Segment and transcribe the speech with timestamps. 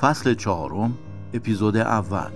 [0.00, 0.98] فصل چهارم
[1.34, 2.30] اپیزود اول.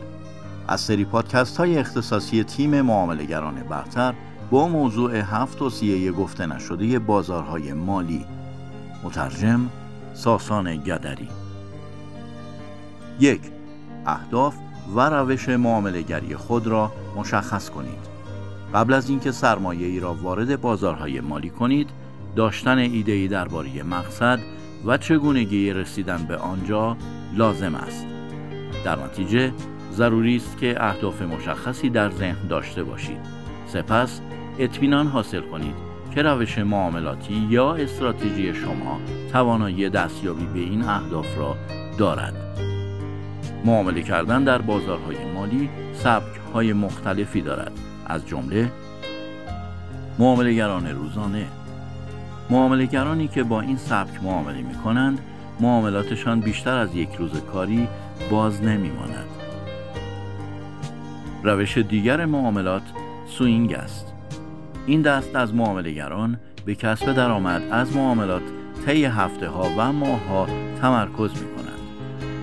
[0.68, 4.14] از سری پادکست های اختصاصی تیم معاملگران برتر
[4.50, 8.24] با موضوع هفت توصیه گفته نشده بازارهای مالی.
[9.04, 9.70] مترجم
[10.14, 11.28] ساسان گدری.
[13.20, 13.40] یک
[14.06, 14.54] اهداف
[14.96, 18.12] و روش معاملگری خود را مشخص کنید.
[18.74, 21.90] قبل از اینکه سرمایه ای را وارد بازارهای مالی کنید
[22.36, 24.38] داشتن ایده ای درباره مقصد
[24.86, 26.96] و چگونگی رسیدن به آنجا
[27.36, 28.06] لازم است.
[28.84, 29.52] در نتیجه
[29.92, 33.20] ضروری است که اهداف مشخصی در ذهن داشته باشید.
[33.66, 34.20] سپس
[34.58, 35.74] اطمینان حاصل کنید
[36.14, 39.00] که روش معاملاتی یا استراتژی شما
[39.32, 41.56] توانایی دستیابی به این اهداف را
[41.98, 42.34] دارد.
[43.64, 47.72] معامله کردن در بازارهای مالی سبک های مختلفی دارد.
[48.06, 48.72] از جمله
[50.18, 51.46] معاملهگران روزانه.
[52.50, 55.20] معاملهگرانی که با این سبک معامله می کنند
[55.62, 57.88] معاملاتشان بیشتر از یک روز کاری
[58.30, 59.28] باز نمی ماند.
[61.42, 62.82] روش دیگر معاملات
[63.26, 64.06] swing است
[64.86, 68.42] این دست از معاملهگران به کسب درآمد از معاملات
[68.86, 70.46] طی هفته ها و ماه ها
[70.80, 71.80] تمرکز می کنند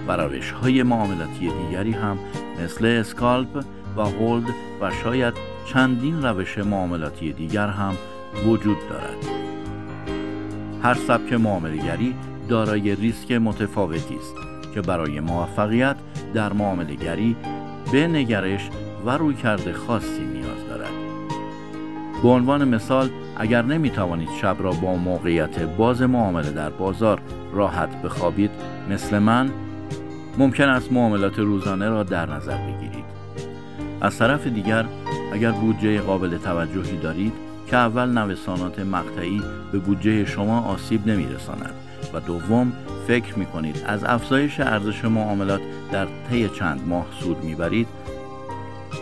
[0.08, 2.18] و روش های معاملاتی دیگری هم
[2.64, 3.66] مثل scalp
[3.98, 4.48] و هولد
[4.82, 5.34] و شاید
[5.66, 7.94] چندین روش معاملاتی دیگر هم
[8.48, 9.18] وجود دارد
[10.84, 12.16] هر سبک معاملگری
[12.50, 14.36] دارای ریسک متفاوتی است
[14.74, 15.96] که برای موفقیت
[16.34, 17.36] در معاملگری
[17.92, 18.70] به نگرش
[19.06, 20.92] و رویکرد خاصی نیاز دارد.
[22.24, 27.22] به عنوان مثال اگر نمی توانید شب را با موقعیت باز معامله در بازار
[27.54, 28.52] راحت بخوابید
[28.90, 29.50] مثل من
[30.38, 33.06] ممکن است معاملات روزانه را در نظر بگیرید.
[34.02, 34.86] از طرف دیگر
[35.34, 37.34] اگر بودجه قابل توجهی دارید
[37.68, 41.74] که اول نوسانات مقطعی به بودجه شما آسیب نمیرساند.
[42.14, 42.74] و دوم
[43.08, 47.88] فکر می کنید از افزایش ارزش معاملات در طی چند ماه سود می‌برید؟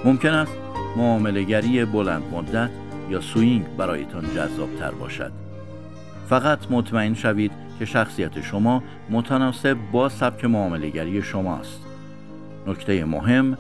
[0.05, 0.57] ممکن است
[0.97, 2.69] معاملهگری بلند مدت
[3.09, 4.25] یا سوینگ برایتان
[4.79, 5.31] تر باشد.
[6.29, 11.81] فقط مطمئن شوید که شخصیت شما متناسب با سبک معاملهگری شماست.
[12.67, 13.57] نکته مهم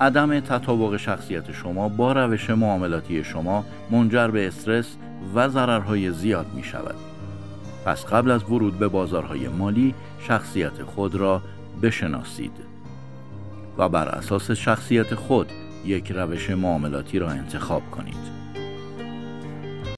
[0.00, 4.96] عدم تطابق شخصیت شما با روش معاملاتی شما منجر به استرس
[5.34, 6.94] و ضررهای زیاد می شود.
[7.84, 11.42] پس قبل از ورود به بازارهای مالی شخصیت خود را
[11.82, 12.52] بشناسید
[13.78, 15.46] و بر اساس شخصیت خود
[15.84, 18.37] یک روش معاملاتی را انتخاب کنید.